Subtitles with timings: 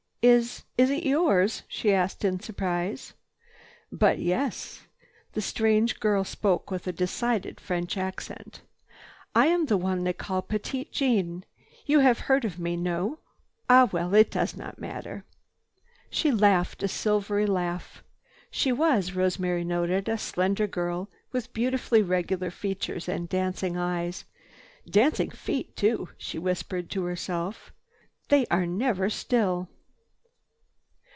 [0.23, 3.13] "Is—is it yours?" she asked in surprise.
[3.91, 4.83] "But yes."
[5.33, 8.61] The strange girl spoke with a decided French accent.
[9.33, 11.43] "I am the one they call Petite Jeanne.
[11.87, 12.77] You have heard of me.
[12.77, 13.17] No?
[13.67, 15.25] Ah well, it does not matter."
[16.11, 18.03] She laughed a silvery laugh.
[18.51, 24.25] She was, Rosemary noted, a slender girl with beautifully regular features and dancing eyes.
[24.87, 27.73] "Dancing feet too," she whispered to herself.
[28.29, 29.67] "They are never still."